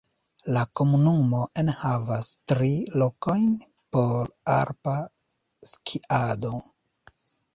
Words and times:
La 0.53 0.61
komunumo 0.77 1.41
enhavas 1.61 2.29
tri 2.53 2.69
lokojn 3.01 3.45
por 3.97 4.33
alpa 4.55 4.97
skiado. 5.73 6.53